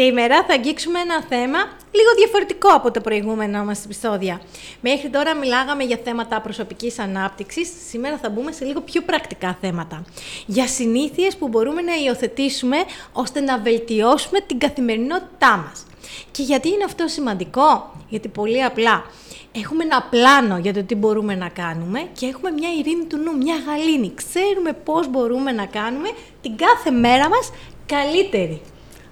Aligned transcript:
Σήμερα 0.00 0.44
θα 0.44 0.54
αγγίξουμε 0.54 1.00
ένα 1.00 1.22
θέμα 1.28 1.58
λίγο 1.90 2.10
διαφορετικό 2.16 2.68
από 2.68 2.90
τα 2.90 3.00
προηγούμενα 3.00 3.64
μας 3.64 3.84
επεισόδια. 3.84 4.40
Μέχρι 4.80 5.08
τώρα 5.08 5.34
μιλάγαμε 5.34 5.84
για 5.84 5.98
θέματα 6.04 6.40
προσωπικής 6.40 6.98
ανάπτυξης, 6.98 7.70
σήμερα 7.88 8.18
θα 8.22 8.28
μπούμε 8.30 8.52
σε 8.52 8.64
λίγο 8.64 8.80
πιο 8.80 9.02
πρακτικά 9.02 9.58
θέματα. 9.60 10.04
Για 10.46 10.66
συνήθειες 10.66 11.36
που 11.36 11.48
μπορούμε 11.48 11.82
να 11.82 11.94
υιοθετήσουμε 11.94 12.76
ώστε 13.12 13.40
να 13.40 13.58
βελτιώσουμε 13.58 14.40
την 14.40 14.58
καθημερινότητά 14.58 15.56
μας. 15.56 15.86
Και 16.30 16.42
γιατί 16.42 16.68
είναι 16.68 16.84
αυτό 16.84 17.08
σημαντικό, 17.08 17.92
γιατί 18.08 18.28
πολύ 18.28 18.64
απλά 18.64 19.04
έχουμε 19.52 19.84
ένα 19.84 20.06
πλάνο 20.10 20.58
για 20.58 20.72
το 20.72 20.82
τι 20.82 20.94
μπορούμε 20.94 21.34
να 21.34 21.48
κάνουμε 21.48 22.08
και 22.12 22.26
έχουμε 22.26 22.50
μια 22.50 22.68
ειρήνη 22.78 23.04
του 23.04 23.16
νου, 23.16 23.36
μια 23.36 23.56
γαλήνη. 23.66 24.12
Ξέρουμε 24.14 24.72
πώς 24.72 25.08
μπορούμε 25.08 25.52
να 25.52 25.66
κάνουμε 25.66 26.08
την 26.42 26.56
κάθε 26.56 26.90
μέρα 26.90 27.28
μας 27.28 27.50
καλύτερη. 27.86 28.60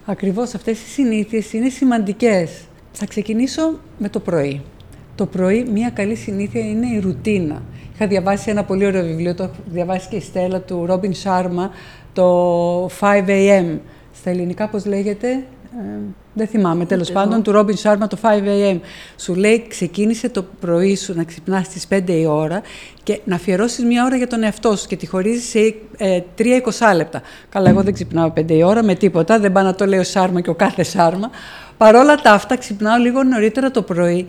Ακριβώς 0.09 0.55
αυτές 0.55 0.81
οι 0.81 0.87
συνήθειες 0.89 1.53
είναι 1.53 1.69
σημαντικές. 1.69 2.65
Θα 2.93 3.07
ξεκινήσω 3.07 3.79
με 3.99 4.09
το 4.09 4.21
πρωί. 4.21 4.63
Το 5.15 5.27
πρωί 5.27 5.67
μια 5.73 5.91
καλή 5.91 6.15
συνήθεια 6.15 6.61
είναι 6.61 6.87
η 6.87 6.99
ρουτίνα. 6.99 7.63
Είχα 7.95 8.07
διαβάσει 8.07 8.51
ένα 8.51 8.65
πολύ 8.65 8.87
ωραίο 8.87 9.03
βιβλίο, 9.03 9.35
το 9.35 9.43
έχω 9.43 9.55
διαβάσει 9.67 10.09
και 10.09 10.17
η 10.17 10.21
Στέλλα 10.21 10.61
του 10.61 10.87
Ρόμπιν 10.87 11.15
Σάρμα, 11.15 11.71
το 12.13 12.89
5 13.01 13.27
a.m. 13.29 13.79
Στα 14.15 14.31
ελληνικά 14.31 14.69
πώς 14.69 14.87
λέγεται, 14.87 15.45
ε, 15.79 15.99
δεν 16.33 16.47
θυμάμαι, 16.47 16.85
τέλος 16.85 17.13
πάντων, 17.13 17.43
του 17.43 17.53
Ρόμπιν 17.53 17.77
Σάρμα 17.77 18.07
το 18.07 18.19
5 18.23 18.27
a.m. 18.27 18.81
Σου 19.17 19.35
λέει, 19.35 19.67
ξεκίνησε 19.69 20.29
το 20.29 20.45
πρωί 20.61 20.97
σου 20.97 21.15
να 21.15 21.25
ξυπνάς 21.25 21.67
στις 21.67 21.87
5 21.91 22.03
η 22.07 22.27
ώρα 22.27 22.63
και 23.03 23.21
να 23.25 23.35
αφιερώσεις 23.35 23.85
μία 23.85 24.05
ώρα 24.05 24.17
για 24.17 24.27
τον 24.27 24.43
εαυτό 24.43 24.77
σου 24.77 24.87
και 24.87 24.97
τη 24.97 25.07
χωρίζεις 25.07 25.49
σε 25.49 25.75
ε, 25.97 26.21
3-20 26.39 26.95
λεπτά. 26.97 27.23
Καλά, 27.49 27.71
εγώ 27.71 27.83
δεν 27.83 27.93
ξυπνάω 27.93 28.33
5 28.37 28.51
η 28.51 28.63
ώρα 28.63 28.83
με 28.83 28.95
τίποτα, 28.95 29.39
δεν 29.39 29.53
πάω 29.53 29.65
να 29.65 29.75
το 29.75 29.87
λέω 29.87 30.03
Σάρμα 30.03 30.41
και 30.41 30.51
ο 30.51 30.55
κάθε 30.55 30.83
Σάρμα. 30.83 31.31
Παρόλα 31.77 32.15
τα 32.15 32.33
αυτά, 32.33 32.57
ξυπνάω 32.57 32.99
λίγο 32.99 33.23
νωρίτερα 33.23 33.71
το 33.71 33.83
πρωί 33.83 34.27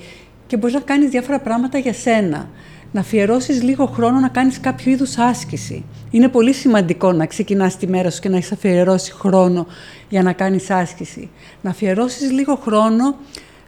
και 0.48 0.58
μπορείς 0.58 0.76
να 0.76 0.82
κάνεις 0.82 1.10
διάφορα 1.10 1.40
πράγματα 1.40 1.78
για 1.78 1.94
σένα 1.94 2.50
να 2.92 3.00
αφιερώσεις 3.00 3.64
λίγο 3.64 3.86
χρόνο 3.86 4.20
να 4.20 4.28
κάνεις 4.28 4.60
κάποιο 4.60 4.92
είδους 4.92 5.18
άσκηση. 5.18 5.86
Είναι 6.12 6.28
πολύ 6.28 6.54
σημαντικό 6.54 7.12
να 7.12 7.26
ξεκινάς 7.26 7.78
τη 7.78 7.88
μέρα 7.88 8.12
σου 8.12 8.20
και 8.20 8.30
να 8.30 8.38
έχεις 8.38 8.52
αφιερώσει 8.52 9.12
χρόνο 9.12 9.68
για 10.10 10.24
να 10.24 10.34
κάνεις 10.34 10.70
άσκηση. 10.70 11.30
Να 11.62 11.70
αφιερώσεις 11.70 12.32
λίγο 12.32 12.56
χρόνο 12.56 13.16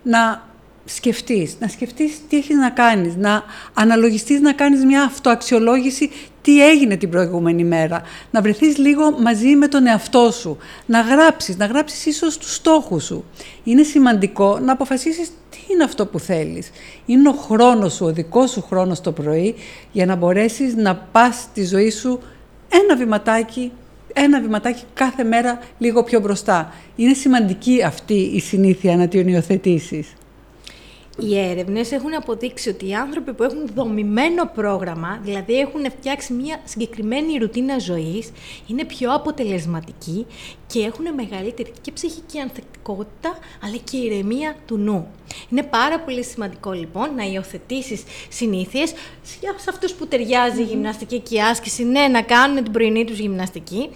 να 0.03 0.47
σκεφτείς, 0.85 1.55
να 1.59 1.67
σκεφτείς 1.67 2.19
τι 2.29 2.37
έχεις 2.37 2.55
να 2.55 2.69
κάνεις, 2.69 3.15
να 3.15 3.43
αναλογιστείς 3.73 4.39
να 4.41 4.53
κάνεις 4.53 4.85
μια 4.85 5.03
αυτοαξιολόγηση 5.03 6.09
τι 6.49 6.67
έγινε 6.69 6.95
την 6.95 7.09
προηγούμενη 7.09 7.63
μέρα, 7.63 8.01
να 8.31 8.41
βρεθείς 8.41 8.77
λίγο 8.77 9.19
μαζί 9.19 9.55
με 9.55 9.67
τον 9.67 9.87
εαυτό 9.87 10.31
σου, 10.31 10.57
να 10.85 11.01
γράψεις, 11.01 11.57
να 11.57 11.65
γράψεις 11.65 12.05
ίσως 12.05 12.37
τους 12.37 12.55
στόχους 12.55 13.03
σου. 13.03 13.23
Είναι 13.63 13.83
σημαντικό 13.83 14.59
να 14.59 14.71
αποφασίσεις 14.71 15.29
τι 15.49 15.57
είναι 15.71 15.83
αυτό 15.83 16.05
που 16.05 16.19
θέλεις. 16.19 16.69
Είναι 17.05 17.29
ο 17.29 17.31
χρόνος 17.31 17.93
σου, 17.93 18.05
ο 18.05 18.11
δικός 18.11 18.51
σου 18.51 18.61
χρόνος 18.61 19.01
το 19.01 19.11
πρωί, 19.11 19.55
για 19.91 20.05
να 20.05 20.15
μπορέσεις 20.15 20.75
να 20.75 20.95
πας 20.95 21.47
τη 21.53 21.65
ζωή 21.65 21.89
σου 21.89 22.19
ένα 22.69 22.95
βηματάκι 22.97 23.71
ένα 24.13 24.41
βηματάκι 24.41 24.83
κάθε 24.93 25.23
μέρα 25.23 25.59
λίγο 25.77 26.03
πιο 26.03 26.19
μπροστά. 26.19 26.73
Είναι 26.95 27.13
σημαντική 27.13 27.83
αυτή 27.83 28.13
η 28.13 28.39
συνήθεια 28.39 28.95
να 28.95 29.07
την 29.07 29.27
υιοθετήσεις. 29.27 30.13
Οι 31.19 31.39
έρευνες 31.39 31.91
έχουν 31.91 32.15
αποδείξει 32.15 32.69
ότι 32.69 32.87
οι 32.87 32.93
άνθρωποι 32.93 33.33
που 33.33 33.43
έχουν 33.43 33.69
δομημένο 33.75 34.51
πρόγραμμα, 34.55 35.19
δηλαδή 35.23 35.59
έχουν 35.59 35.85
φτιάξει 35.91 36.33
μια 36.33 36.61
συγκεκριμένη 36.63 37.37
ρουτίνα 37.37 37.79
ζωής, 37.79 38.31
είναι 38.67 38.85
πιο 38.85 39.13
αποτελεσματικοί 39.13 40.25
και 40.67 40.79
έχουν 40.79 41.13
μεγαλύτερη 41.13 41.71
και 41.81 41.91
ψυχική 41.91 42.39
ανθεκτικότητα, 42.39 43.37
αλλά 43.63 43.75
και 43.83 43.97
ηρεμία 43.97 44.55
του 44.65 44.77
νου. 44.77 45.07
Είναι 45.49 45.63
πάρα 45.63 45.99
πολύ 45.99 46.23
σημαντικό 46.23 46.71
λοιπόν 46.71 47.15
να 47.15 47.23
υιοθετήσεις 47.23 48.03
συνήθειες 48.29 48.93
σε 49.23 49.69
αυτούς 49.69 49.93
που 49.93 50.07
ταιριάζει 50.07 50.61
η 50.61 50.63
γυμναστική 50.63 51.19
και 51.19 51.35
η 51.35 51.41
άσκηση, 51.41 51.83
ναι, 51.83 52.07
να 52.07 52.21
κάνουν 52.21 52.63
την 52.63 52.71
πρωινή 52.71 53.05
τους 53.05 53.19
γυμναστική. 53.19 53.89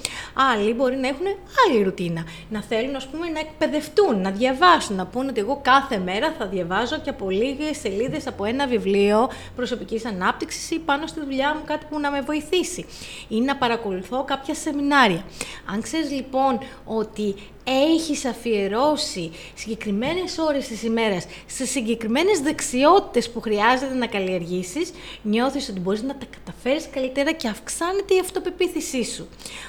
Άλλοι 0.53 0.73
μπορεί 0.73 0.95
να 0.95 1.07
έχουν 1.07 1.25
άλλη 1.67 1.83
ρουτίνα. 1.83 2.23
Να 2.49 2.61
θέλουν, 2.61 2.95
ας 2.95 3.07
πούμε, 3.07 3.27
να 3.27 3.39
εκπαιδευτούν, 3.39 4.21
να 4.21 4.31
διαβάσουν, 4.31 4.95
να 4.95 5.05
πούνε 5.05 5.29
ότι 5.29 5.39
εγώ 5.39 5.59
κάθε 5.63 5.97
μέρα 5.97 6.35
θα 6.37 6.47
διαβάζω 6.47 6.97
και 6.99 7.11
από 7.13 7.29
λίγες 7.29 7.77
σελίδες 7.77 8.27
από 8.27 8.45
ένα 8.45 8.67
βιβλίο 8.67 9.29
προσωπικής 9.55 10.05
ανάπτυξης 10.05 10.71
ή 10.71 10.79
πάνω 10.79 11.07
στη 11.07 11.19
δουλειά 11.19 11.55
μου 11.55 11.61
κάτι 11.65 11.85
που 11.89 11.99
να 11.99 12.11
με 12.11 12.21
βοηθήσει. 12.21 12.85
Ή 13.27 13.41
να 13.41 13.55
παρακολουθώ 13.55 14.23
κάποια 14.23 14.55
σεμινάρια. 14.55 15.25
Αν 15.65 15.81
ξέρεις 15.81 16.11
λοιπόν 16.11 16.59
ότι 16.85 17.35
έχεις 17.63 18.25
αφιερώσει 18.25 19.31
συγκεκριμένες 19.53 20.37
ώρες 20.37 20.67
της 20.67 20.83
ημέρας 20.83 21.25
σε 21.45 21.65
συγκεκριμένες 21.65 22.39
δεξιότητες 22.39 23.29
που 23.29 23.41
χρειάζεται 23.41 23.93
να 23.93 24.07
καλλιεργήσεις, 24.07 24.91
νιώθεις 25.21 25.69
ότι 25.69 25.79
μπορείς 25.79 26.01
να 26.01 26.15
τα 26.15 26.25
καταφέρεις 26.25 26.89
καλύτερα 26.93 27.31
και 27.31 27.47
αυξάνεται 27.47 28.15
η 28.15 28.19
αυτοπεποίθησή 28.19 29.03
σου. 29.03 29.27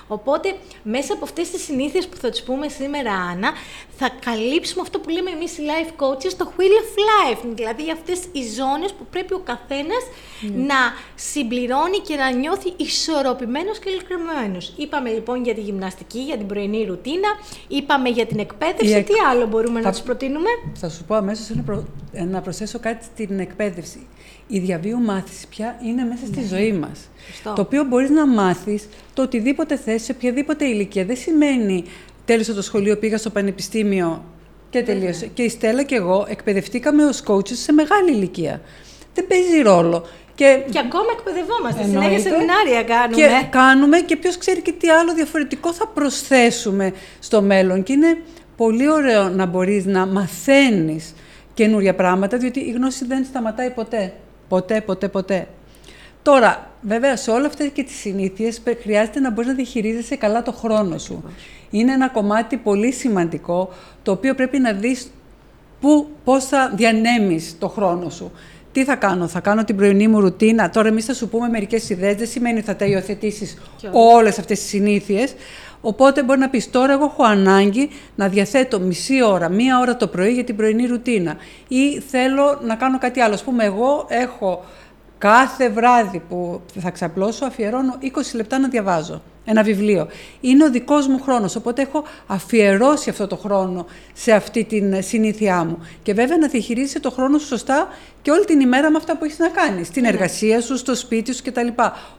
Οπότε, 0.09 0.55
μέσα 0.83 1.13
από 1.13 1.25
αυτές 1.25 1.51
τις 1.51 1.63
συνήθειες 1.63 2.09
που 2.09 2.17
θα 2.17 2.31
τις 2.31 2.43
πούμε 2.43 2.69
σήμερα, 2.69 3.13
Άννα, 3.13 3.53
θα 3.97 4.11
καλύψουμε 4.25 4.81
αυτό 4.83 4.99
που 4.99 5.09
λέμε 5.09 5.31
εμείς 5.31 5.59
οι 5.59 5.63
life 5.67 6.03
coaches, 6.03 6.33
το 6.37 6.53
wheel 6.57 6.75
of 6.83 6.99
life, 7.11 7.41
δηλαδή 7.55 7.91
αυτές 7.91 8.21
οι 8.33 8.43
ζώνες 8.43 8.93
που 8.93 9.07
πρέπει 9.11 9.35
ο 9.35 9.39
καθένας 9.45 10.03
ναι. 10.41 10.65
να 10.65 10.77
συμπληρώνει 11.15 11.99
και 11.99 12.17
να 12.17 12.31
νιώθει 12.31 12.73
ισορροπημένος 12.77 13.79
και 13.79 13.91
ειλικρινμένος. 13.91 14.75
Είπαμε 14.77 15.11
λοιπόν 15.11 15.45
για 15.45 15.55
τη 15.55 15.61
γυμναστική, 15.61 16.19
για 16.19 16.37
την 16.37 16.47
πρωινή 16.47 16.85
ρουτίνα, 16.85 17.29
είπαμε 17.85 18.09
για 18.09 18.27
την 18.27 18.39
εκπαίδευση, 18.39 19.03
τι 19.03 19.13
άλλο 19.31 19.47
μπορούμε 19.47 19.81
θα... 19.81 19.87
να 19.87 19.93
τους 19.93 20.01
προτείνουμε; 20.01 20.49
Θα 20.75 20.89
σου 20.89 21.05
πω 21.05 21.15
αμέσως 21.15 21.51
να 22.13 22.41
προσθέσω 22.41 22.79
κάτι 22.79 23.05
στην 23.05 23.39
εκπαίδευση. 23.39 24.07
Η 24.47 24.59
διαβίου 24.59 24.99
μάθηση 24.99 25.49
πια 25.49 25.81
είναι 25.85 26.05
μέσα 26.05 26.27
στη 26.27 26.41
ναι. 26.41 26.47
ζωή 26.47 26.73
μας. 26.73 27.09
Το 27.43 27.61
οποίο 27.61 27.85
μπορείς 27.85 28.11
να 28.11 28.27
μάθεις 28.27 28.89
το 29.15 29.23
οτιδήποτε 29.23 29.77
θες 29.77 30.03
σε 30.03 30.13
οποιαδήποτε 30.13 30.65
ηλικία. 30.65 31.05
Δεν 31.05 31.17
σημαίνει 31.17 31.85
τέλειωσα 32.25 32.55
το 32.55 32.63
σχολείο, 32.63 32.99
πήγα 32.99 33.19
στο 33.19 33.31
πανεπιστήμιο 33.31 34.25
και 34.71 34.83
τελείωσε. 34.83 35.27
Και 35.27 35.43
η 35.43 35.49
Στέλλα 35.49 35.83
και 35.83 35.95
εγώ 35.95 36.27
εκπαιδευτήκαμε 36.29 37.05
ως 37.05 37.23
coaches 37.27 37.53
σε 37.53 37.73
μεγάλη 37.73 38.11
ηλικία. 38.11 38.61
Δεν 39.15 39.27
παίζει 39.27 39.63
ρόλο. 39.63 40.07
Και, 40.35 40.65
και 40.71 40.79
ακόμα 40.79 41.07
εκπαιδευόμαστε. 41.19 41.83
Εννοείται. 41.83 42.07
Συνέχεια 42.07 42.31
σεμινάρια 42.31 42.83
κάνουμε. 42.83 43.17
Και 43.17 43.47
κάνουμε 43.51 44.01
και 44.01 44.17
ποιος 44.17 44.39
ξέρει 44.39 44.63
και 44.63 44.73
τι 44.73 44.89
άλλο 44.89 45.15
διαφορετικό 45.15 45.73
θα 45.73 45.87
προσθέσουμε 45.87 46.93
στο 47.19 47.43
μέλλον. 47.43 47.83
Και 47.83 47.93
είναι 47.93 48.19
πολύ 48.57 48.91
ωραίο 48.91 49.29
να 49.29 49.47
μπορείς 49.47 49.85
να 49.85 50.07
μαθαίνεις 50.07 51.15
καινούρια 51.55 51.95
πράγματα, 51.95 52.37
διότι 52.37 52.61
η 52.61 52.71
γνώση 52.71 53.05
δεν 53.05 53.25
σταματάει 53.25 53.71
ποτέ. 53.71 54.13
Ποτέ, 54.49 54.81
ποτέ, 54.81 55.09
ποτέ. 55.09 55.47
Τώρα, 56.23 56.71
βέβαια, 56.81 57.17
σε 57.17 57.31
όλα 57.31 57.47
αυτά 57.47 57.67
και 57.67 57.83
τις 57.83 57.97
συνήθειες 57.97 58.63
χρειάζεται 58.83 59.21
να 59.21 59.31
μπορείς 59.31 59.51
να 59.51 59.57
διαχειρίζεσαι 59.57 60.17
καλά 60.17 60.43
το 60.43 60.53
χρόνο 60.53 60.99
σου. 60.99 61.25
Είναι 61.71 61.93
ένα 61.93 62.09
κομμάτι 62.09 62.57
πολύ 62.57 62.93
σημαντικό, 62.93 63.73
το 64.03 64.13
οποίο 64.13 64.35
πρέπει 64.35 64.59
να 64.59 64.73
δεις 64.73 65.11
πού, 65.81 66.09
πώς 66.25 66.45
θα 66.45 66.73
διανέμεις 66.75 67.57
το 67.59 67.69
χρόνο 67.69 68.11
σου. 68.11 68.33
Τι 68.75 68.85
θα 68.85 68.97
κάνω, 68.97 69.29
θα 69.29 69.41
κάνω 69.41 69.65
την 69.65 69.77
πρωινή 69.77 70.09
μου 70.09 70.21
ρουτίνα. 70.21 70.71
Τώρα, 70.71 70.89
εμείς 70.89 71.05
θα 71.05 71.15
σου 71.15 71.29
πούμε 71.29 71.49
μερικές 71.49 71.91
ιδέες. 71.91 72.17
Δεν 72.17 72.27
σημαίνει 72.27 72.57
ότι 72.57 72.67
θα 72.67 72.77
τα 72.77 72.85
υιοθετήσεις 72.85 73.59
όλες 73.93 74.39
αυτές 74.39 74.59
τις 74.59 74.69
συνήθειες. 74.69 75.35
Οπότε 75.81 76.23
μπορεί 76.23 76.39
να 76.39 76.49
πεις 76.49 76.71
τώρα 76.71 76.93
εγώ 76.93 77.05
έχω 77.05 77.25
ανάγκη 77.25 77.89
να 78.15 78.29
διαθέτω 78.29 78.81
μισή 78.81 79.23
ώρα, 79.23 79.49
μία 79.49 79.79
ώρα 79.79 79.97
το 79.97 80.07
πρωί 80.07 80.33
για 80.33 80.45
την 80.45 80.57
πρωινή 80.57 80.87
ρουτίνα. 80.87 81.37
Ή 81.69 82.01
θέλω 82.01 82.61
να 82.65 82.75
κάνω 82.75 82.99
κάτι 82.99 83.21
άλλο. 83.21 83.35
Α 83.35 83.45
πούμε, 83.45 83.65
εγώ 83.65 84.07
έχω 84.09 84.65
κάθε 85.25 85.69
βράδυ 85.69 86.23
που 86.29 86.61
θα 86.81 86.91
ξαπλώσω, 86.91 87.45
αφιερώνω 87.45 87.99
20 88.03 88.07
λεπτά 88.35 88.59
να 88.59 88.69
διαβάζω 88.69 89.23
ένα 89.45 89.63
βιβλίο. 89.63 90.09
Είναι 90.41 90.65
ο 90.65 90.71
δικός 90.71 91.07
μου 91.07 91.21
χρόνος, 91.21 91.57
οπότε 91.57 91.83
έχω 91.83 92.05
αφιερώσει 92.27 93.11
αυτό 93.11 93.27
το 93.27 93.37
χρόνο 93.37 93.87
σε 94.13 94.33
αυτή 94.33 94.65
την 94.65 95.03
συνήθειά 95.03 95.65
μου. 95.65 95.79
Και 96.03 96.15
βέβαια 96.15 96.37
να 96.37 96.49
διαχειρίζεσαι 96.49 97.01
το 97.01 97.11
χρόνο 97.11 97.39
σου 97.39 97.47
σωστά 97.47 97.89
και 98.23 98.31
όλη 98.31 98.45
την 98.45 98.61
ημέρα 98.61 98.91
με 98.91 98.97
αυτά 98.97 99.17
που 99.17 99.25
έχεις 99.25 99.39
να 99.39 99.49
κάνεις, 99.49 99.87
στην 99.87 100.03
ναι. 100.03 100.09
εργασία 100.09 100.61
σου, 100.61 100.77
στο 100.77 100.95
σπίτι 100.95 101.35
σου 101.35 101.43
κτλ. 101.45 101.69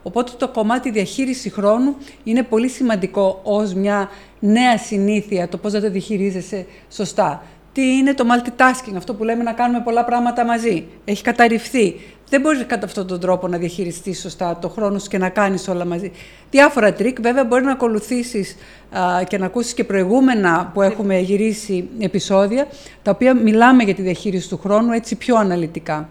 Οπότε 0.03 0.31
το 0.37 0.47
κομμάτι 0.47 0.91
διαχείριση 0.91 1.49
χρόνου 1.49 1.95
είναι 2.23 2.43
πολύ 2.43 2.69
σημαντικό 2.69 3.39
ως 3.43 3.73
μια 3.73 4.09
νέα 4.39 4.77
συνήθεια, 4.77 5.47
το 5.47 5.57
πώς 5.57 5.73
να 5.73 5.81
το 5.81 5.89
διχειρίζεσαι 5.89 6.65
σωστά. 6.89 7.43
Τι 7.75 7.97
είναι 7.97 8.13
το 8.13 8.25
multitasking, 8.27 8.93
αυτό 8.97 9.13
που 9.13 9.23
λέμε 9.23 9.43
να 9.43 9.53
κάνουμε 9.53 9.81
πολλά 9.83 10.05
πράγματα 10.05 10.45
μαζί. 10.45 10.85
Έχει 11.05 11.23
καταρριφθεί. 11.23 11.99
Δεν 12.29 12.41
μπορείς 12.41 12.65
κατά 12.65 12.85
αυτόν 12.85 13.07
τον 13.07 13.19
τρόπο 13.19 13.47
να 13.47 13.57
διαχειριστείς 13.57 14.19
σωστά 14.19 14.57
το 14.61 14.69
χρόνο 14.69 14.99
σου 14.99 15.07
και 15.07 15.17
να 15.17 15.29
κάνεις 15.29 15.67
όλα 15.67 15.85
μαζί. 15.85 16.11
Διάφορα 16.49 16.93
τρικ. 16.93 17.21
Βέβαια, 17.21 17.45
μπορεί 17.45 17.63
να 17.63 17.71
ακολουθήσεις 17.71 18.55
και 19.27 19.37
να 19.37 19.45
ακούσεις 19.45 19.73
και 19.73 19.83
προηγούμενα 19.83 20.71
που 20.73 20.81
έχουμε 20.81 21.19
γυρίσει 21.19 21.89
επεισόδια, 21.99 22.67
τα 23.03 23.11
οποία 23.11 23.33
μιλάμε 23.33 23.83
για 23.83 23.93
τη 23.93 24.01
διαχείριση 24.01 24.49
του 24.49 24.57
χρόνου 24.57 24.91
έτσι 24.91 25.15
πιο 25.15 25.35
αναλυτικά. 25.35 26.09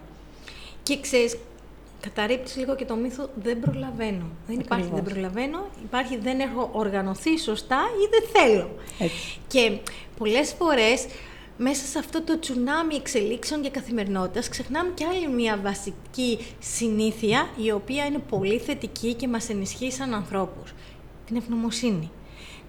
Και 0.83 0.99
ξέρεις, 1.01 1.37
καταρρίπτεις 2.01 2.55
λίγο 2.55 2.75
και 2.75 2.85
το 2.85 2.95
μύθο 2.95 3.29
δεν 3.43 3.59
προλαβαίνω. 3.59 4.25
Δεν 4.47 4.59
υπάρχει 4.59 4.89
δεν 4.93 5.03
προλαβαίνω, 5.03 5.65
υπάρχει 5.83 6.17
δεν 6.23 6.39
έχω 6.39 6.69
οργανωθεί 6.71 7.39
σωστά 7.39 7.77
ή 7.77 8.09
δεν 8.09 8.41
θέλω. 8.41 8.69
Έτσι. 8.99 9.39
Και 9.47 9.71
πολλές 10.17 10.55
φορές 10.59 11.05
μέσα 11.57 11.85
σε 11.85 11.99
αυτό 11.99 12.21
το 12.21 12.39
τσουνάμι 12.39 12.95
εξελίξεων 12.95 13.61
και 13.61 13.69
καθημερινότητας 13.69 14.49
ξεχνάμε 14.49 14.91
και 14.93 15.05
άλλη 15.05 15.27
μια 15.27 15.59
βασική 15.63 16.39
συνήθεια 16.59 17.49
η 17.63 17.71
οποία 17.71 18.05
είναι 18.05 18.19
πολύ 18.29 18.57
θετική 18.59 19.13
και 19.13 19.27
μας 19.27 19.49
ενισχύει 19.49 19.91
σαν 19.91 20.13
ανθρώπους. 20.13 20.73
Την 21.25 21.35
ευγνωμοσύνη 21.35 22.11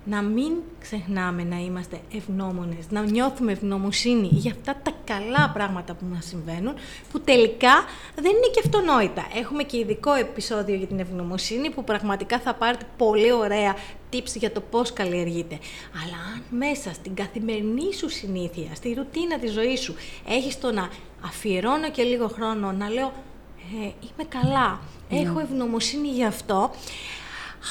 να 0.07 0.23
μην 0.23 0.53
ξεχνάμε 0.81 1.45
να 1.45 1.57
είμαστε 1.57 2.01
ευγνώμονες, 2.15 2.91
να 2.91 3.03
νιώθουμε 3.03 3.53
ευγνωμοσύνη 3.53 4.29
για 4.33 4.53
αυτά 4.53 4.81
τα 4.83 4.93
καλά 5.05 5.51
πράγματα 5.55 5.95
που 5.95 6.05
μας 6.13 6.25
συμβαίνουν, 6.25 6.75
που 7.13 7.21
τελικά 7.21 7.85
δεν 8.15 8.31
είναι 8.31 8.51
και 8.53 8.61
αυτονόητα. 8.65 9.27
Έχουμε 9.35 9.63
και 9.63 9.79
ειδικό 9.79 10.13
επεισόδιο 10.13 10.75
για 10.75 10.87
την 10.87 10.99
ευγνωμοσύνη, 10.99 11.71
που 11.71 11.85
πραγματικά 11.85 12.39
θα 12.39 12.55
πάρετε 12.55 12.87
πολύ 12.97 13.33
ωραία 13.33 13.77
tips 14.17 14.37
για 14.39 14.53
το 14.53 14.61
πώς 14.61 14.93
καλλιεργείται. 14.93 15.59
Αλλά 16.03 16.17
αν 16.35 16.59
μέσα 16.59 16.93
στην 16.93 17.15
καθημερινή 17.15 17.95
σου 17.95 18.09
συνήθεια, 18.09 18.75
στη 18.75 18.95
ρουτίνα 18.95 19.39
της 19.39 19.53
ζωής 19.53 19.81
σου, 19.81 19.95
έχεις 20.29 20.61
το 20.61 20.73
να 20.73 20.89
αφιερώνω 21.25 21.91
και 21.91 22.03
λίγο 22.03 22.29
χρόνο, 22.29 22.73
να 22.73 22.89
λέω 22.89 23.13
ε, 23.83 23.85
είμαι 23.85 24.29
καλά, 24.29 24.81
ναι. 25.11 25.19
έχω 25.19 25.41
ευγνωμοσύνη 25.41 26.09
γι' 26.09 26.25
αυτό, 26.25 26.71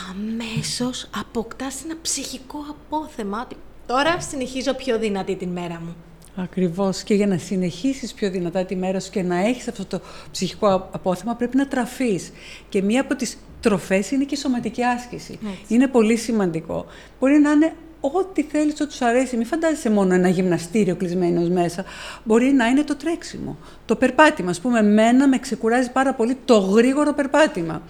αμέσως 0.09 1.09
αποκτάς 1.19 1.83
ένα 1.83 1.95
ψυχικό 2.01 2.57
απόθεμα 2.69 3.41
ότι 3.41 3.55
τώρα 3.85 4.21
συνεχίζω 4.21 4.73
πιο 4.73 4.99
δυνατή 4.99 5.35
την 5.35 5.49
μέρα 5.49 5.81
μου. 5.85 5.95
Ακριβώς. 6.35 7.03
Και 7.03 7.13
για 7.13 7.27
να 7.27 7.37
συνεχίσεις 7.37 8.13
πιο 8.13 8.29
δυνατά 8.29 8.65
τη 8.65 8.75
μέρα 8.75 8.99
σου 8.99 9.09
και 9.09 9.21
να 9.21 9.47
έχεις 9.47 9.67
αυτό 9.67 9.85
το 9.85 10.01
ψυχικό 10.31 10.89
απόθεμα 10.91 11.35
πρέπει 11.35 11.57
να 11.57 11.67
τραφείς. 11.67 12.31
Και 12.69 12.81
μία 12.81 13.01
από 13.01 13.15
τις 13.15 13.37
τροφές 13.65 14.11
είναι 14.11 14.23
και 14.23 14.35
η 14.35 14.37
σωματική 14.37 14.83
άσκηση. 14.83 15.39
Είναι 15.67 15.87
πολύ 15.87 16.15
σημαντικό. 16.15 16.85
Μπορεί 17.19 17.39
να 17.39 17.51
είναι 17.51 17.73
ό,τι 17.99 18.43
θέλεις, 18.43 18.81
ό,τι 18.81 18.93
σου 18.93 19.05
αρέσει. 19.05 19.37
Μην 19.37 19.45
φαντάζεσαι 19.45 19.89
μόνο 19.89 20.13
ένα 20.13 20.29
γυμναστήριο 20.29 20.95
κλεισμένος 20.95 21.49
μέσα. 21.49 21.85
Μπορεί 22.23 22.51
να 22.51 22.67
είναι 22.67 22.83
το 22.83 22.95
τρέξιμο, 22.95 23.57
το 23.85 23.95
περπάτημα. 23.95 24.49
Ας 24.49 24.59
πούμε, 24.59 24.81
μένα 24.81 25.27
με 25.27 25.37
ξεκουράζει 25.37 25.91
πάρα 25.91 26.13
πολύ 26.13 26.37
το 26.45 26.57
γρήγορο 26.57 27.13
περπάτημα. 27.13 27.81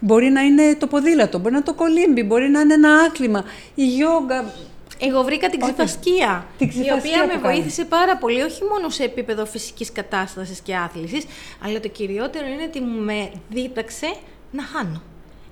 Μπορεί 0.00 0.28
να 0.28 0.40
είναι 0.40 0.74
το 0.78 0.86
ποδήλατο, 0.86 1.38
μπορεί 1.38 1.50
να 1.50 1.56
είναι 1.56 1.66
το 1.66 1.74
κολύμπι, 1.74 2.22
μπορεί 2.22 2.48
να 2.48 2.60
είναι 2.60 2.74
ένα 2.74 2.94
άθλημα, 2.94 3.44
η 3.74 3.86
γιόγκα. 3.86 4.44
Εγώ 5.00 5.22
βρήκα 5.22 5.48
την 5.48 5.60
ξυφασκία, 5.60 6.46
η 6.58 6.92
οποία 6.98 7.26
με 7.26 7.38
βοήθησε 7.42 7.84
πάρα 7.84 8.16
πολύ, 8.16 8.42
όχι 8.42 8.62
μόνο 8.64 8.88
σε 8.88 9.04
επίπεδο 9.04 9.46
φυσικής 9.46 9.92
κατάστασης 9.92 10.60
και 10.60 10.76
άθλησης, 10.76 11.24
αλλά 11.64 11.80
το 11.80 11.88
κυριότερο 11.88 12.46
είναι 12.46 12.62
ότι 12.62 12.80
με 12.80 13.30
δίταξε 13.48 14.14
να 14.50 14.62
χάνω. 14.62 15.02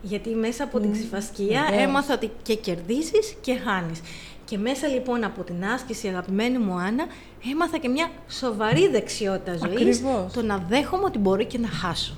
Γιατί 0.06 0.30
μέσα 0.30 0.64
από 0.64 0.80
την 0.80 0.92
ξυφασκία 0.92 1.62
έμαθα 1.72 2.14
ότι 2.14 2.30
και 2.42 2.54
κερδίσεις 2.54 3.34
και 3.40 3.54
χάνεις. 3.54 4.00
Και 4.44 4.58
μέσα 4.58 4.86
λοιπόν 4.86 5.24
από 5.24 5.42
την 5.42 5.64
άσκηση, 5.74 6.08
αγαπημένη 6.08 6.58
μου 6.58 6.72
Άννα, 6.72 7.04
έμαθα 7.52 7.78
και 7.78 7.88
μια 7.88 8.10
σοβαρή 8.28 8.88
δεξιότητα 8.88 9.56
ζωής, 9.56 10.02
το 10.32 10.42
να 10.42 10.64
δέχομαι 10.68 11.04
ότι 11.04 11.18
μπορεί 11.18 11.44
και 11.44 11.58
να 11.58 11.68
χάσω. 11.68 12.16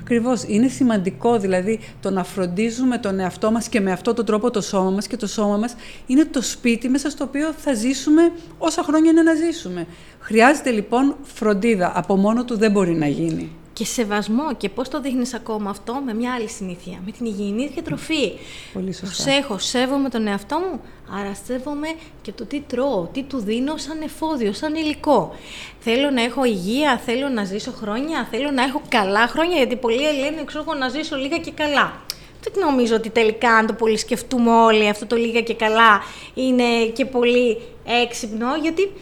Ακριβώς. 0.00 0.44
Είναι 0.46 0.68
σημαντικό 0.68 1.38
δηλαδή 1.38 1.80
το 2.00 2.10
να 2.10 2.24
φροντίζουμε 2.24 2.98
τον 2.98 3.20
εαυτό 3.20 3.50
μας 3.50 3.68
και 3.68 3.80
με 3.80 3.92
αυτόν 3.92 4.14
τον 4.14 4.24
τρόπο 4.24 4.50
το 4.50 4.60
σώμα 4.60 4.90
μας 4.90 5.06
και 5.06 5.16
το 5.16 5.26
σώμα 5.26 5.56
μας 5.56 5.74
είναι 6.06 6.24
το 6.24 6.42
σπίτι 6.42 6.88
μέσα 6.88 7.10
στο 7.10 7.24
οποίο 7.24 7.52
θα 7.52 7.74
ζήσουμε 7.74 8.32
όσα 8.58 8.82
χρόνια 8.82 9.10
είναι 9.10 9.22
να 9.22 9.34
ζήσουμε. 9.34 9.86
Χρειάζεται 10.20 10.70
λοιπόν 10.70 11.16
φροντίδα. 11.22 11.92
Από 11.94 12.16
μόνο 12.16 12.44
του 12.44 12.56
δεν 12.56 12.70
μπορεί 12.70 12.94
να 12.94 13.06
γίνει 13.06 13.52
και 13.78 13.84
σεβασμό. 13.84 14.54
Και 14.56 14.68
πώς 14.68 14.88
το 14.88 15.00
δείχνεις 15.00 15.34
ακόμα 15.34 15.70
αυτό 15.70 15.94
με 15.94 16.14
μια 16.14 16.34
άλλη 16.34 16.48
συνήθεια, 16.48 16.98
με 17.04 17.10
την 17.10 17.26
υγιεινή 17.26 17.68
διατροφή. 17.68 18.32
Πολύ 18.72 18.92
σωστά. 18.92 19.24
Προσέχω, 19.24 19.58
σέβομαι 19.58 20.08
τον 20.08 20.26
εαυτό 20.26 20.58
μου, 20.58 20.80
άρα 21.18 21.36
σέβομαι 21.46 21.88
και 22.22 22.32
το 22.32 22.44
τι 22.44 22.60
τρώω, 22.60 23.08
τι 23.12 23.22
του 23.22 23.38
δίνω 23.38 23.76
σαν 23.76 24.02
εφόδιο, 24.02 24.52
σαν 24.52 24.74
υλικό. 24.74 25.34
Θέλω 25.80 26.10
να 26.10 26.22
έχω 26.22 26.44
υγεία, 26.44 26.98
θέλω 26.98 27.28
να 27.28 27.44
ζήσω 27.44 27.72
χρόνια, 27.72 28.28
θέλω 28.30 28.50
να 28.50 28.62
έχω 28.62 28.82
καλά 28.88 29.26
χρόνια, 29.26 29.56
γιατί 29.56 29.76
πολλοί 29.76 29.96
λένε 29.96 30.44
ξέρω 30.44 30.64
να 30.78 30.88
ζήσω 30.88 31.16
λίγα 31.16 31.38
και 31.38 31.50
καλά. 31.50 32.00
Δεν 32.42 32.52
νομίζω 32.64 32.94
ότι 32.94 33.10
τελικά, 33.10 33.50
αν 33.56 33.66
το 33.66 33.72
πολύ 33.72 33.98
σκεφτούμε 33.98 34.50
όλοι, 34.50 34.88
αυτό 34.88 35.06
το 35.06 35.16
λίγα 35.16 35.40
και 35.40 35.54
καλά 35.54 36.02
είναι 36.34 36.86
και 36.92 37.04
πολύ 37.04 37.60
έξυπνο, 38.02 38.56
γιατί 38.62 38.92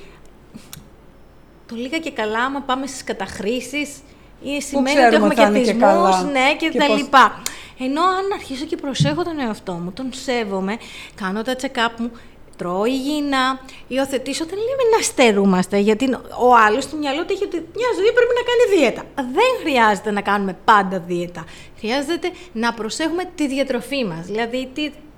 το 1.69 1.75
λίγα 1.75 1.99
και 1.99 2.11
καλά, 2.11 2.39
άμα 2.39 2.61
πάμε 2.61 2.87
στις 2.87 3.05
καταχρήσεις, 3.05 3.89
ή 3.89 4.26
σημαίνει 4.59 5.01
ότι 5.01 5.15
έχουμε 5.15 5.35
κερδισμούς, 5.35 6.23
ναι, 6.33 6.55
και, 6.59 6.69
και 6.69 6.79
τα 6.79 6.87
πώς... 6.87 6.97
λοιπά. 6.97 7.43
Ενώ 7.79 8.03
αν 8.03 8.33
αρχίσω 8.35 8.65
και 8.65 8.77
προσέχω 8.77 9.23
τον 9.25 9.39
εαυτό 9.39 9.73
μου, 9.73 9.93
τον 9.93 10.09
σέβομαι, 10.13 10.77
κάνω 11.15 11.43
τα 11.43 11.57
check-up 11.61 11.93
μου, 11.99 12.11
τρώω 12.57 12.85
υγιεινά, 12.85 13.61
υιοθετήσω, 13.89 14.45
δεν 14.45 14.59
λέμε 14.59 14.97
να 14.97 15.03
στερούμαστε, 15.03 15.79
γιατί 15.79 16.05
ο 16.41 16.55
άλλος 16.67 16.85
στο 16.85 16.97
μυαλό 16.97 17.25
του 17.25 17.33
έχει 17.33 17.45
ότι 17.45 17.57
μια 17.57 17.91
ζωή 17.97 18.13
πρέπει 18.13 18.35
να 18.41 18.45
κάνει 18.49 18.65
δίαιτα. 18.77 19.03
Δεν 19.15 19.51
χρειάζεται 19.61 20.11
να 20.11 20.21
κάνουμε 20.21 20.57
πάντα 20.65 20.99
δίαιτα. 20.99 21.45
Χρειάζεται 21.79 22.31
να 22.53 22.73
προσέχουμε 22.73 23.23
τη 23.35 23.47
διατροφή 23.47 24.05
μας. 24.05 24.27
Δηλαδή, 24.27 24.71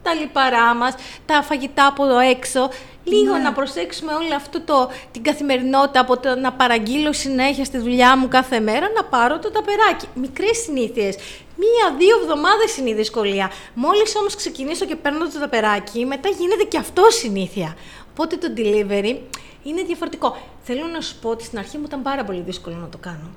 τα 0.08 0.14
λιπαρά 0.14 0.75
μας, 0.75 0.94
τα 1.26 1.43
φαγητά 1.43 1.87
από 1.87 2.05
εδώ 2.05 2.19
έξω. 2.19 2.70
Λίγο 3.05 3.32
ναι. 3.32 3.43
να 3.43 3.52
προσέξουμε 3.52 4.12
όλη 4.12 4.34
αυτό 4.34 4.60
το, 4.60 4.90
την 5.12 5.22
καθημερινότητα 5.22 6.00
από 6.00 6.19
το 6.19 6.34
να 6.34 6.52
παραγγείλω 6.52 7.12
συνέχεια 7.12 7.64
στη 7.64 7.78
δουλειά 7.78 8.16
μου 8.16 8.28
κάθε 8.28 8.60
μέρα, 8.60 8.87
να 8.96 9.05
πάρω 9.05 9.38
το 9.38 9.50
ταπεράκι. 9.50 10.06
Μικρές 10.14 10.56
συνήθειες. 10.56 11.16
Μία-δύο 11.56 12.19
εβδομάδες 12.22 12.76
είναι 12.76 12.90
η 12.90 12.94
δυσκολία. 12.94 13.50
Μόλις 13.75 14.16
όμως 14.16 14.34
ξεκινήσω 14.34 14.84
και 14.84 14.96
παίρνω 14.96 15.28
το 15.28 15.38
ταπεράκι, 15.38 16.05
μετά 16.05 16.28
γίνεται 16.28 16.64
και 16.64 16.78
αυτό 16.78 17.02
συνήθεια. 17.08 17.76
Οπότε 18.10 18.37
το 18.37 18.49
delivery 18.56 19.16
είναι 19.62 19.82
διαφορετικό. 19.82 20.36
Θέλω 20.62 20.86
να 20.86 21.00
σου 21.00 21.19
πω 21.20 21.29
ότι 21.29 21.44
στην 21.44 21.58
αρχή 21.58 21.77
μου 21.79 21.84
ήταν 21.86 22.03
πάρα 22.03 22.24
πολύ 22.24 22.41
δύσκολο 22.41 22.77
να 22.77 22.88
το 22.88 22.98
κάνω. 22.98 23.31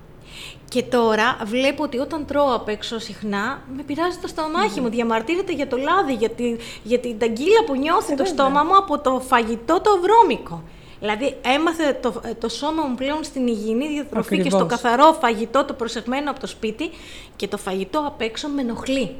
Και 0.70 0.84
τώρα 0.84 1.38
βλέπω 1.46 1.84
ότι 1.84 1.98
όταν 1.98 2.26
τρώω 2.26 2.56
απ' 2.56 2.68
έξω 2.68 3.00
συχνά, 3.00 3.62
με 3.76 3.84
πειράζει 3.84 4.18
το 4.18 4.28
στομάχι 4.28 4.74
mm. 4.78 4.82
μου. 4.82 4.90
Διαμαρτύρεται 4.90 5.54
για 5.54 5.68
το 5.68 5.78
λάδι, 5.78 6.14
για, 6.14 6.30
τη, 6.30 6.56
για 6.84 7.00
την 7.00 7.20
ταγκίλα 7.20 7.64
που 7.66 7.76
νιώθει 7.76 8.16
το 8.16 8.26
στόμα 8.26 8.64
μου 8.64 8.76
από 8.78 9.00
το 9.00 9.20
φαγητό 9.20 9.82
το 9.82 9.90
βρώμικο. 10.02 10.64
Δηλαδή 11.00 11.36
έμαθε 11.42 12.00
το, 12.02 12.22
το 12.40 12.50
σώμα 12.50 12.84
μου 12.84 12.96
πλέον 12.96 13.24
στην 13.24 13.48
υγιεινή 13.48 13.88
διατροφή 13.88 14.42
και 14.42 14.50
στο 14.50 14.66
καθαρό 14.66 15.18
φαγητό 15.20 15.66
το 15.66 15.74
προσεγμένο 15.74 16.32
από 16.32 16.40
το 16.40 16.48
σπίτι 16.48 16.90
και 17.36 17.48
το 17.48 17.58
φαγητό 17.58 18.04
απ' 18.08 18.22
έξω 18.22 18.48
με 18.48 18.62
ενοχλεί. 18.62 19.16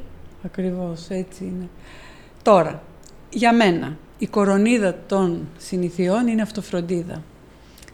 Ακριβώς, 0.46 1.06
έτσι 1.10 1.44
είναι. 1.44 1.70
Τώρα, 2.42 2.84
για 3.30 3.54
μένα, 3.54 3.98
η 4.18 4.28
κορονίδα 4.28 4.96
των 5.08 5.48
συνηθιών 5.58 6.28
είναι 6.28 6.42
αυτοφροντίδα 6.42 7.24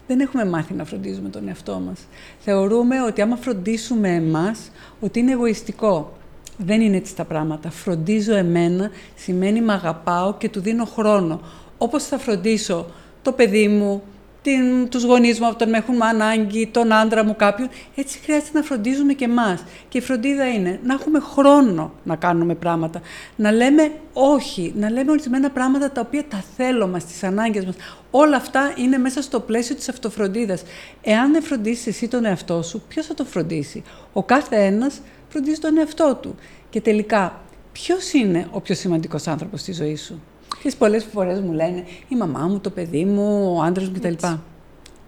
δεν 0.07 0.19
έχουμε 0.19 0.45
μάθει 0.45 0.73
να 0.73 0.85
φροντίζουμε 0.85 1.29
τον 1.29 1.47
εαυτό 1.47 1.81
μας. 1.85 1.99
Θεωρούμε 2.39 3.01
ότι 3.01 3.21
άμα 3.21 3.35
φροντίσουμε 3.35 4.09
εμάς, 4.09 4.71
ότι 4.99 5.19
είναι 5.19 5.31
εγωιστικό. 5.31 6.17
Δεν 6.57 6.81
είναι 6.81 6.97
έτσι 6.97 7.15
τα 7.15 7.23
πράγματα. 7.23 7.69
Φροντίζω 7.69 8.35
εμένα 8.35 8.89
σημαίνει 9.15 9.61
με 9.61 9.73
αγαπάω 9.73 10.33
και 10.33 10.49
του 10.49 10.59
δίνω 10.59 10.85
χρόνο. 10.85 11.41
Όπως 11.77 12.03
θα 12.03 12.17
φροντίσω 12.17 12.85
το 13.21 13.31
παιδί 13.31 13.67
μου, 13.67 14.03
την, 14.41 14.89
τους 14.89 15.03
γονείς 15.03 15.39
μου 15.39 15.47
όταν 15.51 15.69
με 15.69 15.77
έχουν 15.77 16.03
ανάγκη, 16.03 16.67
τον 16.67 16.93
άντρα 16.93 17.23
μου 17.23 17.35
κάποιον. 17.35 17.69
Έτσι 17.95 18.19
χρειάζεται 18.19 18.57
να 18.57 18.63
φροντίζουμε 18.63 19.13
και 19.13 19.25
εμάς. 19.25 19.63
Και 19.89 19.97
η 19.97 20.01
φροντίδα 20.01 20.47
είναι 20.47 20.79
να 20.83 20.93
έχουμε 20.93 21.19
χρόνο 21.19 21.93
να 22.03 22.15
κάνουμε 22.15 22.55
πράγματα. 22.55 23.01
Να 23.35 23.51
λέμε 23.51 23.91
όχι, 24.13 24.73
να 24.75 24.89
λέμε 24.89 25.11
ορισμένα 25.11 25.49
πράγματα 25.49 25.91
τα 25.91 26.01
οποία 26.01 26.23
τα 26.27 26.43
θέλω 26.55 26.87
μας, 26.87 27.05
τις 27.05 27.23
ανάγκες 27.23 27.65
μας. 27.65 27.75
Όλα 28.11 28.35
αυτά 28.35 28.73
είναι 28.77 28.97
μέσα 28.97 29.21
στο 29.21 29.39
πλαίσιο 29.39 29.75
της 29.75 29.89
αυτοφροντίδας. 29.89 30.63
Εάν 31.01 31.31
δεν 31.31 31.41
φροντίσεις 31.43 31.87
εσύ 31.87 32.07
τον 32.07 32.25
εαυτό 32.25 32.61
σου, 32.61 32.83
ποιος 32.87 33.05
θα 33.05 33.13
το 33.13 33.25
φροντίσει; 33.25 33.83
Ο 34.13 34.23
κάθε 34.23 34.65
ένας 34.65 35.01
φροντίζει 35.29 35.59
τον 35.59 35.77
εαυτό 35.77 36.17
του. 36.21 36.35
Και 36.69 36.81
τελικά, 36.81 37.41
ποιος 37.71 38.13
είναι 38.13 38.47
ο 38.51 38.61
πιο 38.61 38.75
σημαντικός 38.75 39.27
άνθρωπος 39.27 39.59
στη 39.61 39.73
ζωή 39.73 39.95
σου; 39.95 40.21
Και 40.67 40.75
πολλές 40.77 41.03
φορές 41.13 41.39
μου 41.39 41.51
λένε 41.51 41.83
η 42.07 42.15
μαμά 42.15 42.39
μου, 42.39 42.59
το 42.59 42.69
παιδί 42.69 43.05
μου, 43.05 43.55
ο 43.57 43.61
άντρας 43.61 43.89
μου 43.89 43.93
κτλ. 43.99 44.27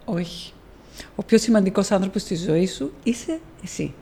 Όχι. 0.04 0.52
Ο 1.14 1.22
πιο 1.22 1.38
σημαντικός 1.38 1.90
άνθρωπος 1.90 2.22
στη 2.22 2.36
ζωή 2.36 2.66
σου 2.66 2.92
είσαι 3.02 3.38
εσύ. 3.64 3.94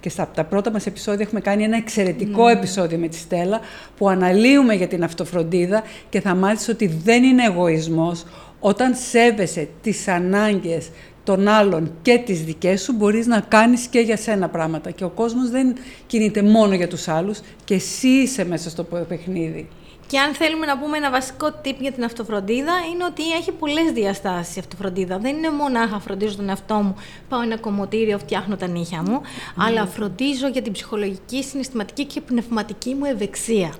και 0.00 0.08
στα 0.08 0.30
τα 0.34 0.44
πρώτα 0.44 0.70
μας 0.70 0.86
επεισόδια 0.86 1.24
έχουμε 1.24 1.40
κάνει 1.40 1.62
ένα 1.62 1.76
εξαιρετικό 1.76 2.48
επεισόδιο 2.48 2.98
με 2.98 3.08
τη 3.08 3.16
Στέλλα 3.16 3.60
που 3.96 4.08
αναλύουμε 4.08 4.74
για 4.74 4.88
την 4.88 5.04
αυτοφροντίδα 5.04 5.82
και 6.08 6.20
θα 6.20 6.34
μάθεις 6.34 6.68
ότι 6.68 6.86
δεν 6.86 7.22
είναι 7.22 7.44
εγωισμός 7.44 8.24
όταν 8.60 8.94
σέβεσαι 8.94 9.68
τις 9.82 10.08
ανάγκες 10.08 10.90
των 11.24 11.48
άλλων 11.48 11.92
και 12.02 12.18
τις 12.18 12.44
δικές 12.44 12.82
σου 12.82 12.92
μπορείς 12.92 13.26
να 13.26 13.40
κάνεις 13.40 13.86
και 13.86 14.00
για 14.00 14.16
σένα 14.16 14.48
πράγματα 14.48 14.90
και 14.90 15.04
ο 15.04 15.08
κόσμος 15.08 15.50
δεν 15.50 15.74
κινείται 16.06 16.42
μόνο 16.42 16.74
για 16.74 16.88
τους 16.88 17.08
άλλους 17.08 17.40
και 17.64 17.74
εσύ 17.74 18.08
είσαι 18.08 18.44
μέσα 18.44 18.70
στο 18.70 18.84
παιχνίδι. 18.84 19.68
Και 20.10 20.18
αν 20.18 20.34
θέλουμε 20.34 20.66
να 20.66 20.78
πούμε 20.78 20.96
ένα 20.96 21.10
βασικό 21.10 21.46
tip 21.64 21.74
για 21.78 21.92
την 21.92 22.04
αυτοφροντίδα, 22.04 22.72
είναι 22.92 23.04
ότι 23.04 23.32
έχει 23.32 23.52
πολλές 23.52 23.92
διαστάσεις 23.92 24.56
η 24.56 24.58
αυτοφροντίδα. 24.58 25.18
Δεν 25.18 25.36
είναι 25.36 25.50
μονάχα 25.50 26.00
φροντίζω 26.00 26.36
τον 26.36 26.48
εαυτό 26.48 26.74
μου, 26.74 26.96
πάω 27.28 27.40
ένα 27.42 27.58
κομμωτήριο, 27.58 28.18
φτιάχνω 28.18 28.56
τα 28.56 28.66
νύχια 28.66 29.02
μου, 29.02 29.20
αλλά 29.56 29.86
φροντίζω 29.86 30.48
για 30.48 30.62
την 30.62 30.72
ψυχολογική, 30.72 31.42
συναισθηματική 31.42 32.04
και 32.04 32.20
πνευματική 32.20 32.94
μου 32.94 33.04
ευεξία. 33.04 33.74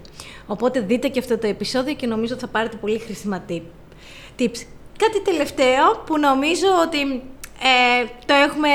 Οπότε 0.46 0.80
δείτε 0.80 1.08
και 1.08 1.18
αυτό 1.18 1.38
το 1.38 1.46
επεισόδιο 1.46 1.94
και 1.94 2.06
νομίζω 2.06 2.32
ότι 2.32 2.42
θα 2.42 2.48
πάρετε 2.48 2.76
πολύ 2.76 2.98
χρήσιμα 2.98 3.44
tips. 3.48 4.64
Κάτι 4.98 5.20
τελευταίο 5.24 6.02
που 6.06 6.18
νομίζω 6.18 6.68
ότι 6.82 7.00
ε, 7.62 8.04
το 8.26 8.34
έχουμε 8.34 8.68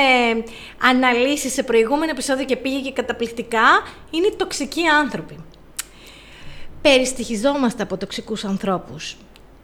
αναλύσει 0.82 1.48
σε 1.48 1.62
προηγούμενο 1.62 2.10
επεισόδιο 2.10 2.44
και 2.44 2.56
πήγε 2.56 2.80
και 2.80 2.92
καταπληκτικά, 2.92 3.66
είναι 4.10 4.26
οι 4.26 4.34
τοξικοί 4.36 4.86
άνθρωποι 4.86 5.36
περιστοιχιζόμαστε 6.88 7.82
από 7.82 7.96
τοξικούς 7.96 8.44
ανθρώπους. 8.44 9.16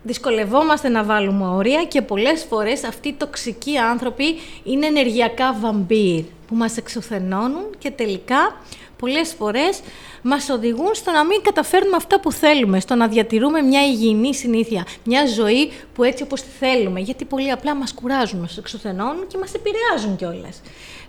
Δυσκολευόμαστε 0.03 0.89
να 0.89 1.05
βάλουμε 1.05 1.47
όρια 1.47 1.85
και 1.85 2.03
πολλές 2.03 2.47
φορές 2.49 2.85
αυτοί 2.85 3.09
οι 3.09 3.13
τοξικοί 3.13 3.79
άνθρωποι 3.79 4.25
είναι 4.65 4.87
ενεργειακά 4.87 5.57
βαμπύρ 5.61 6.25
που 6.47 6.55
μας 6.55 6.77
εξουθενώνουν 6.77 7.65
και 7.79 7.91
τελικά 7.91 8.57
πολλές 8.99 9.35
φορές 9.39 9.81
μας 10.23 10.49
οδηγούν 10.49 10.95
στο 10.95 11.11
να 11.11 11.25
μην 11.25 11.43
καταφέρνουμε 11.43 11.97
αυτά 11.97 12.21
που 12.21 12.33
θέλουμε, 12.33 12.81
στο 12.81 12.95
να 12.95 13.09
διατηρούμε 13.09 13.61
μια 13.61 13.87
υγιεινή 13.87 14.35
συνήθεια, 14.35 14.87
μια 15.05 15.27
ζωή 15.27 15.73
που 15.95 16.05
έτσι 16.05 16.23
όπως 16.23 16.41
τη 16.41 16.49
θέλουμε, 16.59 17.01
γιατί 17.01 17.25
πολύ 17.25 17.51
απλά 17.51 17.75
μας 17.75 17.95
κουράζουν, 17.95 18.41
μας 18.41 18.57
εξουθενώνουν 18.57 19.27
και 19.27 19.39
μας 19.39 19.53
επηρεάζουν 19.55 20.17
κιόλας. 20.17 20.61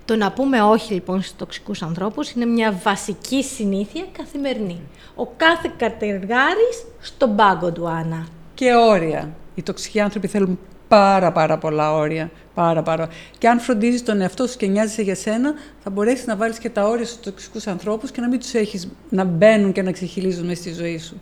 Το 0.05 0.15
να 0.15 0.31
πούμε 0.31 0.62
όχι 0.62 0.93
λοιπόν 0.93 1.22
στους 1.22 1.36
τοξικούς 1.36 1.81
ανθρώπους 1.81 2.31
είναι 2.31 2.45
μια 2.45 2.79
βασική 2.83 3.43
συνήθεια 3.43 4.05
καθημερινή. 4.17 4.81
Ο 5.15 5.25
κάθε 5.25 5.72
κατεργάρης 5.77 6.86
στον 7.00 7.36
πάγκο 7.36 7.72
του, 7.72 7.88
Άννα. 7.88 8.27
Και 8.53 8.74
όρια. 8.74 9.29
Οι 9.55 9.63
τοξικοί 9.63 10.00
άνθρωποι 10.00 10.27
θέλουν 10.27 10.60
πάρα 10.88 11.31
πάρα 11.31 11.57
πολλά 11.57 11.93
όρια. 11.93 12.31
Πάρα, 12.53 12.81
πάρα. 12.81 13.07
Και 13.38 13.48
αν 13.48 13.60
φροντίζεις 13.60 14.03
τον 14.03 14.22
εαυτό 14.22 14.48
σου 14.48 14.57
και 14.57 14.67
νοιάζεσαι 14.67 15.01
για 15.01 15.15
σένα, 15.15 15.53
θα 15.83 15.89
μπορέσεις 15.89 16.25
να 16.25 16.36
βάλεις 16.36 16.57
και 16.57 16.69
τα 16.69 16.88
όρια 16.88 17.05
στους 17.05 17.19
τοξικούς 17.19 17.67
ανθρώπους 17.67 18.12
και 18.12 18.22
να 18.22 18.27
μην 18.27 18.39
τους 18.39 18.53
έχεις 18.53 18.88
να 19.10 19.24
μπαίνουν 19.24 19.72
και 19.72 19.81
να 19.81 19.91
ξεχυλίζουν 19.91 20.45
μέσα 20.45 20.62
στη 20.62 20.74
ζωή 20.74 20.98
σου. 20.98 21.22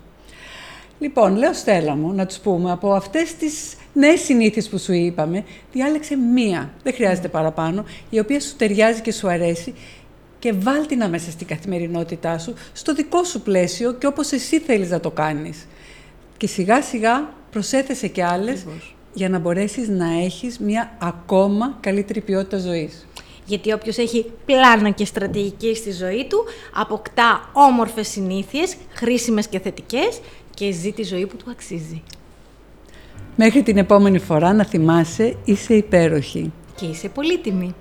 Λοιπόν, 1.00 1.36
λέω 1.36 1.54
Στέλλα 1.54 1.96
μου 1.96 2.14
να 2.14 2.26
τους 2.26 2.40
πούμε 2.40 2.72
από 2.72 2.94
αυτές 2.94 3.36
τις 3.36 3.76
νέε 3.94 4.16
συνήθειε 4.16 4.62
που 4.70 4.78
σου 4.78 4.94
είπαμε, 4.94 5.44
διάλεξε 5.72 6.16
μία, 6.16 6.74
δεν 6.84 6.94
χρειάζεται 6.94 7.28
παραπάνω, 7.28 7.86
η 8.10 8.20
οποία 8.20 8.40
σου 8.40 8.56
ταιριάζει 8.56 9.02
και 9.02 9.12
σου 9.12 9.30
αρέσει 9.30 9.74
και 10.40 10.54
βάλ 10.54 10.86
την 10.86 11.10
μέσα 11.10 11.32
στην 11.32 11.48
καθημερινότητά 11.48 12.38
σου, 12.38 12.54
στο 12.74 12.94
δικό 12.94 13.24
σου 13.24 13.42
πλαίσιο 13.42 13.94
και 13.94 14.08
όπως 14.08 14.32
εσύ 14.32 14.60
θέλεις 14.60 14.90
να 14.90 15.00
το 15.00 15.12
κάνεις. 15.12 15.68
Και 16.38 16.48
σιγά 16.48 16.82
σιγά 16.82 17.34
προσέθεσε 17.52 18.08
και 18.08 18.24
άλλες 18.24 18.66
για 19.14 19.30
να 19.30 19.40
μπορέσεις 19.40 19.88
να 19.88 20.22
έχεις 20.24 20.60
μια 20.60 20.98
ακόμα 21.02 21.78
καλύτερη 21.80 22.22
ποιότητα 22.22 22.58
ζωής. 22.58 23.08
Γιατί 23.46 23.74
όποιος 23.74 23.98
έχει 23.98 24.32
πλάνα 24.46 24.90
και 24.90 25.06
στρατηγική 25.06 25.76
στη 25.76 25.92
ζωή 25.92 26.26
του, 26.30 26.46
αποκτά 26.74 27.50
όμορφες 27.54 28.08
συνήθειες, 28.08 28.76
χρήσιμες 28.94 29.48
και 29.48 29.60
θετικές 29.60 30.22
και 30.54 30.72
ζει 30.72 30.92
τη 30.92 31.04
ζωή 31.04 31.26
που 31.26 31.36
του 31.36 31.52
αξίζει. 31.52 32.04
Μέχρι 33.36 33.64
την 33.64 33.78
επόμενη 33.78 34.20
φορά 34.20 34.54
να 34.54 34.66
θυμάσαι, 34.66 35.36
είσαι 35.46 35.74
υπέροχη. 35.74 36.52
Και 36.76 36.86
είσαι 36.86 37.10
πολύτιμη. 37.10 37.76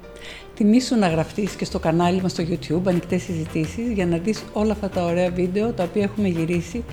Θυμήσου 0.54 0.99
να 0.99 1.09
γραφτείς 1.09 1.52
και 1.52 1.64
στο 1.64 1.78
κανάλι 1.78 2.23
μας 2.23 2.30
στο 2.30 2.45
YouTube 2.49 2.88
ανοιχτές 2.88 3.23
συζητήσεις 3.23 3.92
για 3.92 4.07
να 4.07 4.16
δεις 4.16 4.45
όλα 4.52 4.73
αυτά 4.73 4.88
τα 4.88 5.04
ωραία 5.04 5.30
βίντεο 5.30 5.73
τα 5.73 5.83
οποία 5.83 6.02
έχουμε 6.02 6.28
γυρίσει 6.28 6.85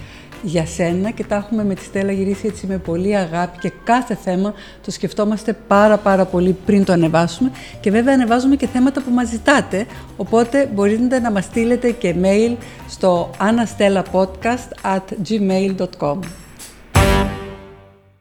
για 0.42 0.66
σένα 0.66 1.12
και 1.12 1.24
τα 1.24 1.36
έχουμε 1.36 1.64
με 1.64 1.74
τη 1.74 1.84
Στέλλα 1.84 2.12
γυρίσει 2.12 2.48
έτσι 2.48 2.68
με 2.68 2.78
πολύ 2.78 3.16
αγάπη 3.16 3.58
και 3.60 3.72
κάθε 3.84 4.16
θέμα 4.16 4.54
το 4.86 4.92
σκεφτόμαστε 4.92 5.58
πάρα 5.68 5.98
πάρα 5.98 6.26
πολύ 6.26 6.56
πριν 6.66 6.84
το 6.86 6.94
ανεβάσουμε 6.94 7.52
και 7.80 7.92
βέβαια 7.92 8.14
ανεβάζουμε 8.14 8.56
και 8.56 8.68
θέματα 8.68 9.02
που 9.02 9.12
μας 9.12 9.30
ζητάτε 9.30 9.86
οπότε 10.18 10.70
μπορείτε 10.74 11.20
να 11.20 11.32
μας 11.32 11.44
στείλετε 11.44 11.92
και 11.92 12.16
mail 12.22 12.56
στο 12.90 13.30
anastellapodcast 13.40 14.96
at 14.96 15.30
gmail.com 15.30 16.20